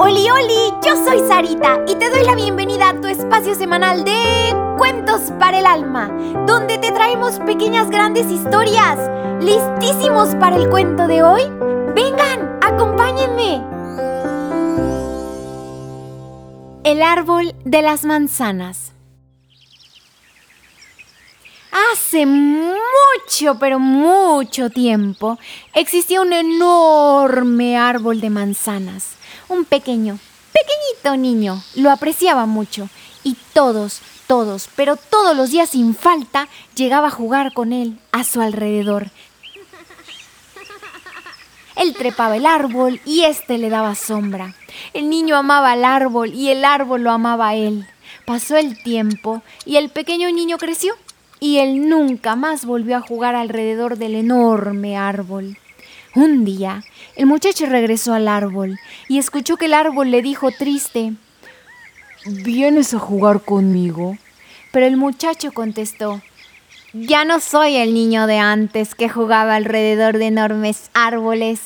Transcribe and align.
Oli, 0.00 0.30
oli, 0.30 0.74
yo 0.84 0.96
soy 1.04 1.20
Sarita 1.26 1.80
y 1.86 1.94
te 1.94 2.10
doy 2.10 2.24
la 2.24 2.34
bienvenida 2.34 2.90
a 2.90 3.00
tu 3.00 3.06
espacio 3.06 3.54
semanal 3.54 4.04
de 4.04 4.54
Cuentos 4.76 5.32
para 5.38 5.58
el 5.58 5.66
Alma, 5.66 6.08
donde 6.46 6.78
te 6.78 6.92
traemos 6.92 7.38
pequeñas 7.40 7.90
grandes 7.90 8.30
historias. 8.30 8.98
¿Listísimos 9.40 10.34
para 10.36 10.56
el 10.56 10.68
cuento 10.68 11.06
de 11.06 11.22
hoy? 11.22 11.42
Vengan, 11.94 12.58
acompáñenme. 12.62 13.62
El 16.84 17.02
árbol 17.02 17.54
de 17.64 17.82
las 17.82 18.04
manzanas. 18.04 18.97
Hace 21.92 22.26
mucho, 22.26 23.58
pero 23.60 23.78
mucho 23.78 24.70
tiempo, 24.70 25.38
existía 25.74 26.20
un 26.20 26.32
enorme 26.32 27.76
árbol 27.76 28.20
de 28.20 28.30
manzanas. 28.30 29.10
Un 29.48 29.64
pequeño, 29.64 30.18
pequeñito 30.52 31.16
niño 31.16 31.62
lo 31.76 31.90
apreciaba 31.90 32.46
mucho 32.46 32.88
y 33.22 33.36
todos, 33.52 34.00
todos, 34.26 34.68
pero 34.74 34.96
todos 34.96 35.36
los 35.36 35.50
días 35.50 35.70
sin 35.70 35.94
falta 35.94 36.48
llegaba 36.74 37.08
a 37.08 37.12
jugar 37.12 37.52
con 37.52 37.72
él 37.72 37.98
a 38.12 38.24
su 38.24 38.40
alrededor. 38.40 39.10
Él 41.76 41.94
trepaba 41.94 42.36
el 42.36 42.46
árbol 42.46 43.00
y 43.04 43.22
éste 43.22 43.56
le 43.56 43.70
daba 43.70 43.94
sombra. 43.94 44.54
El 44.94 45.08
niño 45.08 45.36
amaba 45.36 45.72
al 45.72 45.84
árbol 45.84 46.34
y 46.34 46.48
el 46.48 46.64
árbol 46.64 47.02
lo 47.02 47.12
amaba 47.12 47.48
a 47.48 47.54
él. 47.54 47.86
Pasó 48.24 48.56
el 48.56 48.82
tiempo 48.82 49.42
y 49.64 49.76
el 49.76 49.90
pequeño 49.90 50.30
niño 50.32 50.58
creció 50.58 50.96
y 51.40 51.58
él 51.58 51.88
nunca 51.88 52.36
más 52.36 52.64
volvió 52.64 52.96
a 52.96 53.00
jugar 53.00 53.34
alrededor 53.34 53.96
del 53.96 54.14
enorme 54.14 54.96
árbol. 54.96 55.58
Un 56.14 56.44
día, 56.44 56.82
el 57.16 57.26
muchacho 57.26 57.66
regresó 57.66 58.14
al 58.14 58.28
árbol 58.28 58.78
y 59.08 59.18
escuchó 59.18 59.56
que 59.56 59.66
el 59.66 59.74
árbol 59.74 60.10
le 60.10 60.22
dijo 60.22 60.50
triste, 60.50 61.12
¿Vienes 62.24 62.94
a 62.94 62.98
jugar 62.98 63.40
conmigo? 63.42 64.16
Pero 64.72 64.86
el 64.86 64.96
muchacho 64.96 65.52
contestó, 65.52 66.20
ya 66.92 67.24
no 67.24 67.40
soy 67.40 67.76
el 67.76 67.94
niño 67.94 68.26
de 68.26 68.38
antes 68.38 68.94
que 68.94 69.08
jugaba 69.08 69.54
alrededor 69.54 70.18
de 70.18 70.26
enormes 70.26 70.90
árboles. 70.94 71.60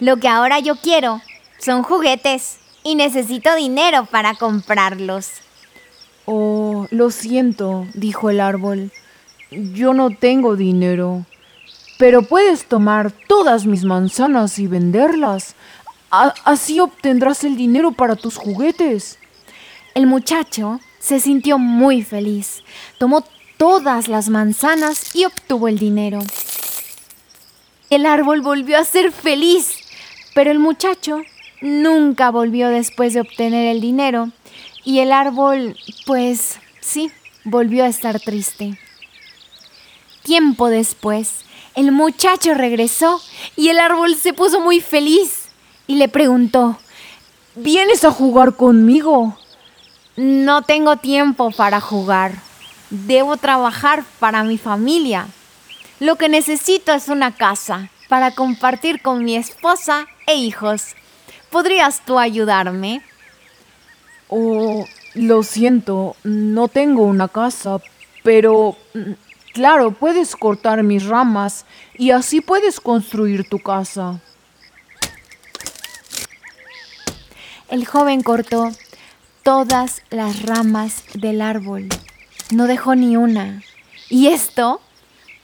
Lo 0.00 0.16
que 0.16 0.28
ahora 0.28 0.58
yo 0.58 0.76
quiero 0.76 1.20
son 1.58 1.82
juguetes 1.82 2.58
y 2.82 2.94
necesito 2.94 3.54
dinero 3.54 4.06
para 4.10 4.34
comprarlos. 4.34 5.30
Oh, 6.24 6.86
lo 6.90 7.10
siento, 7.10 7.86
dijo 7.94 8.30
el 8.30 8.40
árbol. 8.40 8.90
Yo 9.74 9.94
no 9.94 10.10
tengo 10.10 10.56
dinero. 10.56 11.24
Pero 11.98 12.22
puedes 12.22 12.66
tomar 12.66 13.12
todas 13.28 13.66
mis 13.66 13.84
manzanas 13.84 14.58
y 14.58 14.66
venderlas. 14.66 15.54
así 16.10 16.80
obtendrás 16.80 17.44
el 17.44 17.56
dinero 17.56 17.92
para 17.92 18.16
tus 18.16 18.36
juguetes. 18.36 19.18
El 19.94 20.06
muchacho 20.06 20.80
se 20.98 21.20
sintió 21.20 21.58
muy 21.58 22.02
feliz. 22.02 22.62
Tomó 22.98 23.24
todas 23.56 24.08
las 24.08 24.28
manzanas 24.28 25.14
y 25.14 25.24
obtuvo 25.24 25.68
el 25.68 25.78
dinero. 25.78 26.20
El 27.90 28.06
árbol 28.06 28.40
volvió 28.40 28.78
a 28.78 28.84
ser 28.84 29.12
feliz, 29.12 29.74
pero 30.34 30.50
el 30.50 30.58
muchacho 30.58 31.22
nunca 31.60 32.30
volvió 32.30 32.68
después 32.68 33.14
de 33.14 33.20
obtener 33.20 33.68
el 33.68 33.80
dinero 33.80 34.30
y 34.84 35.00
el 35.00 35.12
árbol, 35.12 35.76
pues 36.06 36.58
sí, 36.80 37.10
volvió 37.44 37.84
a 37.84 37.88
estar 37.88 38.18
triste. 38.18 38.78
Tiempo 40.32 40.70
después, 40.70 41.44
el 41.74 41.92
muchacho 41.92 42.54
regresó 42.54 43.20
y 43.54 43.68
el 43.68 43.78
árbol 43.78 44.16
se 44.16 44.32
puso 44.32 44.60
muy 44.60 44.80
feliz 44.80 45.50
y 45.86 45.96
le 45.96 46.08
preguntó, 46.08 46.78
¿vienes 47.54 48.02
a 48.02 48.12
jugar 48.12 48.56
conmigo? 48.56 49.36
No 50.16 50.62
tengo 50.62 50.96
tiempo 50.96 51.50
para 51.50 51.82
jugar. 51.82 52.32
Debo 52.88 53.36
trabajar 53.36 54.04
para 54.20 54.42
mi 54.42 54.56
familia. 54.56 55.26
Lo 56.00 56.16
que 56.16 56.30
necesito 56.30 56.94
es 56.94 57.08
una 57.08 57.32
casa 57.32 57.90
para 58.08 58.30
compartir 58.30 59.02
con 59.02 59.26
mi 59.26 59.36
esposa 59.36 60.06
e 60.26 60.36
hijos. 60.36 60.94
¿Podrías 61.50 62.06
tú 62.06 62.18
ayudarme? 62.18 63.02
Oh, 64.28 64.86
lo 65.12 65.42
siento, 65.42 66.16
no 66.24 66.68
tengo 66.68 67.02
una 67.02 67.28
casa, 67.28 67.80
pero 68.22 68.78
mm, 68.94 69.12
Claro, 69.52 69.90
puedes 69.92 70.34
cortar 70.34 70.82
mis 70.82 71.04
ramas 71.04 71.66
y 71.98 72.10
así 72.10 72.40
puedes 72.40 72.80
construir 72.80 73.46
tu 73.48 73.58
casa. 73.58 74.20
El 77.68 77.86
joven 77.86 78.22
cortó 78.22 78.70
todas 79.42 80.02
las 80.10 80.42
ramas 80.42 81.04
del 81.14 81.42
árbol. 81.42 81.88
No 82.50 82.66
dejó 82.66 82.94
ni 82.94 83.16
una. 83.16 83.62
Y 84.08 84.28
esto 84.28 84.80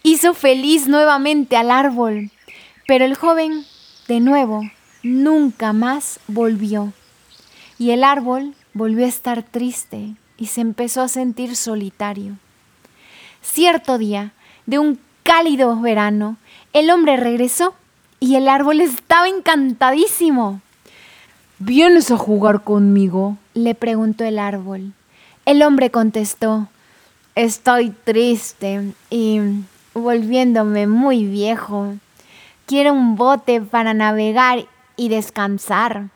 hizo 0.03 0.33
feliz 0.33 0.89
nuevamente 0.89 1.57
al 1.57 1.71
árbol. 1.71 2.31
Pero 2.87 3.05
el 3.05 3.15
joven, 3.15 3.67
de 4.09 4.21
nuevo, 4.21 4.63
nunca 5.03 5.75
más 5.75 6.21
volvió. 6.29 6.95
Y 7.79 7.91
el 7.91 8.05
árbol 8.05 8.55
volvió 8.73 9.05
a 9.05 9.09
estar 9.09 9.43
triste 9.43 10.15
y 10.39 10.47
se 10.47 10.63
empezó 10.63 11.03
a 11.03 11.09
sentir 11.09 11.57
solitario. 11.57 12.37
Cierto 13.43 13.99
día, 13.99 14.32
de 14.66 14.78
un 14.78 14.99
cálido 15.22 15.78
verano, 15.81 16.37
el 16.72 16.91
hombre 16.91 17.16
regresó 17.16 17.75
y 18.21 18.37
el 18.37 18.49
árbol 18.49 18.81
estaba 18.81 19.28
encantadísimo. 19.28 20.60
¿Vienes 21.59 22.10
a 22.10 22.16
jugar 22.16 22.62
conmigo? 22.62 23.37
le 23.54 23.75
preguntó 23.75 24.25
el 24.25 24.38
árbol. 24.38 24.93
El 25.44 25.62
hombre 25.62 25.91
contestó, 25.91 26.69
estoy 27.34 27.91
triste 27.91 28.93
y 29.10 29.41
volviéndome 29.94 30.87
muy 30.87 31.25
viejo. 31.25 31.94
Quiero 32.66 32.93
un 32.93 33.16
bote 33.16 33.60
para 33.60 33.94
navegar 33.94 34.66
y 34.97 35.09
descansar. 35.09 36.09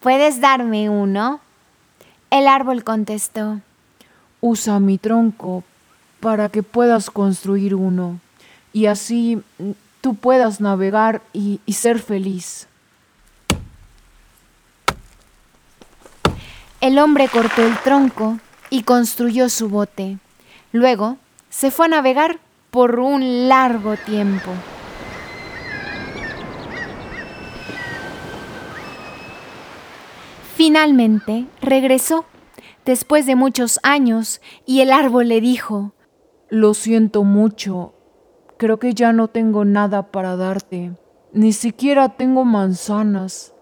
¿Puedes 0.00 0.40
darme 0.40 0.90
uno? 0.90 1.40
El 2.30 2.48
árbol 2.48 2.82
contestó, 2.82 3.60
usa 4.40 4.80
mi 4.80 4.98
tronco 4.98 5.64
para 6.22 6.48
que 6.48 6.62
puedas 6.62 7.10
construir 7.10 7.74
uno 7.74 8.20
y 8.72 8.86
así 8.86 9.42
tú 10.00 10.14
puedas 10.14 10.60
navegar 10.60 11.20
y, 11.32 11.60
ser 11.72 11.98
feliz. 11.98 12.68
El 16.80 17.00
hombre 17.00 17.28
cortó 17.28 17.66
el 17.66 17.76
tronco 17.78 18.38
y 18.70 18.84
construyó 18.84 19.48
su 19.48 19.68
bote. 19.68 20.18
Luego 20.70 21.16
se 21.50 21.72
fue 21.72 21.86
a 21.86 21.88
navegar 21.88 22.38
por 22.70 23.00
un 23.00 23.48
largo 23.48 23.96
tiempo. 23.96 24.52
Finalmente 30.54 31.46
regresó, 31.60 32.26
después 32.84 33.26
de 33.26 33.34
muchos 33.34 33.80
años, 33.82 34.40
y 34.66 34.82
el 34.82 34.92
árbol 34.92 35.26
le 35.26 35.40
dijo, 35.40 35.92
lo 36.52 36.74
siento 36.74 37.24
mucho. 37.24 37.94
Creo 38.58 38.78
que 38.78 38.92
ya 38.92 39.14
no 39.14 39.28
tengo 39.28 39.64
nada 39.64 40.10
para 40.12 40.36
darte. 40.36 40.92
Ni 41.32 41.54
siquiera 41.54 42.10
tengo 42.10 42.44
manzanas. 42.44 43.54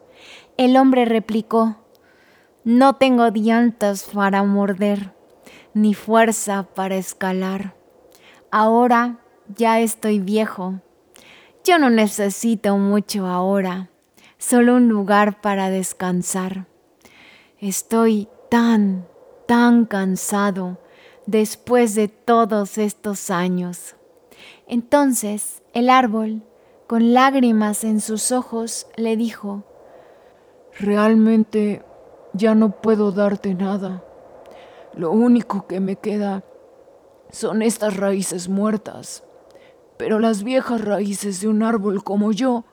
El 0.56 0.76
hombre 0.76 1.04
replicó, 1.04 1.76
No 2.64 2.96
tengo 2.96 3.30
dientes 3.30 4.10
para 4.12 4.42
morder, 4.42 5.14
ni 5.72 5.94
fuerza 5.94 6.64
para 6.74 6.96
escalar. 6.96 7.76
Ahora 8.50 9.20
ya 9.54 9.78
estoy 9.78 10.18
viejo. 10.18 10.80
Yo 11.62 11.78
no 11.78 11.90
necesito 11.90 12.76
mucho 12.76 13.24
ahora, 13.28 13.88
solo 14.36 14.74
un 14.74 14.88
lugar 14.88 15.40
para 15.40 15.70
descansar. 15.70 16.66
Estoy 17.60 18.26
tan, 18.50 19.06
tan 19.46 19.84
cansado 19.84 20.78
después 21.30 21.94
de 21.94 22.08
todos 22.08 22.76
estos 22.78 23.30
años. 23.30 23.96
Entonces 24.66 25.62
el 25.72 25.88
árbol, 25.88 26.42
con 26.86 27.14
lágrimas 27.14 27.84
en 27.84 28.00
sus 28.00 28.32
ojos, 28.32 28.86
le 28.96 29.16
dijo, 29.16 29.64
Realmente 30.78 31.84
ya 32.32 32.54
no 32.54 32.70
puedo 32.80 33.12
darte 33.12 33.54
nada. 33.54 34.02
Lo 34.94 35.10
único 35.10 35.66
que 35.66 35.78
me 35.78 35.96
queda 35.96 36.42
son 37.30 37.62
estas 37.62 37.96
raíces 37.96 38.48
muertas. 38.48 39.22
Pero 39.96 40.18
las 40.18 40.42
viejas 40.42 40.80
raíces 40.80 41.40
de 41.40 41.48
un 41.48 41.62
árbol 41.62 42.02
como 42.02 42.32
yo 42.32 42.64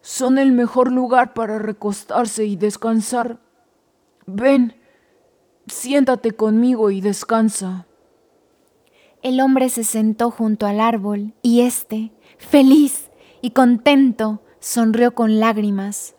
son 0.00 0.38
el 0.38 0.52
mejor 0.52 0.92
lugar 0.92 1.34
para 1.34 1.58
recostarse 1.58 2.44
y 2.44 2.56
descansar. 2.56 3.38
Ven, 4.26 4.80
Siéntate 5.68 6.32
conmigo 6.32 6.90
y 6.90 7.00
descansa. 7.00 7.86
El 9.22 9.40
hombre 9.40 9.68
se 9.68 9.84
sentó 9.84 10.32
junto 10.32 10.66
al 10.66 10.80
árbol 10.80 11.34
y 11.40 11.60
éste, 11.60 12.10
feliz 12.38 13.10
y 13.42 13.50
contento, 13.50 14.42
sonrió 14.58 15.14
con 15.14 15.38
lágrimas. 15.38 16.16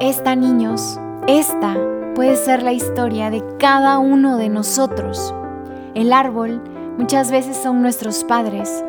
Esta, 0.00 0.34
niños, 0.36 0.98
esta 1.26 1.76
puede 2.14 2.36
ser 2.36 2.62
la 2.62 2.72
historia 2.72 3.28
de 3.28 3.44
cada 3.58 3.98
uno 3.98 4.38
de 4.38 4.48
nosotros. 4.48 5.34
El 5.94 6.14
árbol 6.14 6.62
muchas 6.96 7.30
veces 7.30 7.58
son 7.58 7.82
nuestros 7.82 8.24
padres. 8.24 8.82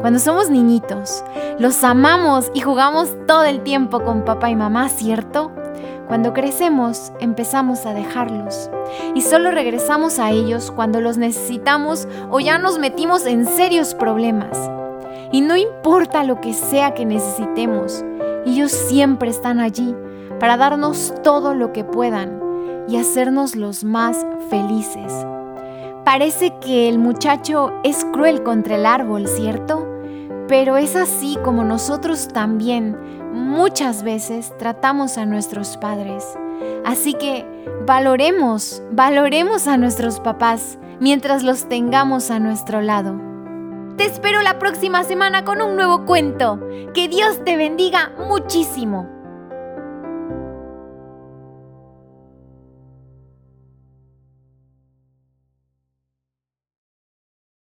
Cuando 0.00 0.18
somos 0.18 0.50
niñitos, 0.50 1.24
los 1.60 1.84
amamos 1.84 2.50
y 2.54 2.60
jugamos 2.60 3.14
todo 3.28 3.44
el 3.44 3.62
tiempo 3.62 4.02
con 4.02 4.24
papá 4.24 4.50
y 4.50 4.56
mamá, 4.56 4.88
¿cierto? 4.88 5.52
Cuando 6.10 6.32
crecemos, 6.32 7.12
empezamos 7.20 7.86
a 7.86 7.94
dejarlos 7.94 8.68
y 9.14 9.20
solo 9.20 9.52
regresamos 9.52 10.18
a 10.18 10.32
ellos 10.32 10.72
cuando 10.72 11.00
los 11.00 11.18
necesitamos 11.18 12.08
o 12.32 12.40
ya 12.40 12.58
nos 12.58 12.80
metimos 12.80 13.26
en 13.26 13.46
serios 13.46 13.94
problemas. 13.94 14.58
Y 15.30 15.40
no 15.40 15.56
importa 15.56 16.24
lo 16.24 16.40
que 16.40 16.52
sea 16.52 16.94
que 16.94 17.06
necesitemos, 17.06 18.04
ellos 18.44 18.72
siempre 18.72 19.30
están 19.30 19.60
allí 19.60 19.94
para 20.40 20.56
darnos 20.56 21.14
todo 21.22 21.54
lo 21.54 21.72
que 21.72 21.84
puedan 21.84 22.40
y 22.88 22.96
hacernos 22.96 23.54
los 23.54 23.84
más 23.84 24.26
felices. 24.48 25.12
Parece 26.04 26.52
que 26.60 26.88
el 26.88 26.98
muchacho 26.98 27.72
es 27.84 28.04
cruel 28.06 28.42
contra 28.42 28.74
el 28.74 28.84
árbol, 28.84 29.28
¿cierto? 29.28 29.86
Pero 30.48 30.76
es 30.76 30.96
así 30.96 31.38
como 31.44 31.62
nosotros 31.62 32.26
también 32.26 32.96
muchas 33.32 34.02
veces 34.02 34.52
tratamos 34.58 35.18
a 35.18 35.26
nuestros 35.26 35.76
padres. 35.76 36.24
Así 36.84 37.14
que 37.14 37.46
valoremos, 37.86 38.82
valoremos 38.92 39.66
a 39.66 39.76
nuestros 39.76 40.20
papás 40.20 40.78
mientras 41.00 41.42
los 41.42 41.68
tengamos 41.68 42.30
a 42.30 42.38
nuestro 42.38 42.80
lado. 42.80 43.20
Te 43.96 44.06
espero 44.06 44.40
la 44.42 44.58
próxima 44.58 45.04
semana 45.04 45.44
con 45.44 45.60
un 45.60 45.76
nuevo 45.76 46.06
cuento. 46.06 46.58
Que 46.94 47.08
Dios 47.08 47.44
te 47.44 47.56
bendiga 47.56 48.12
muchísimo. 48.28 49.19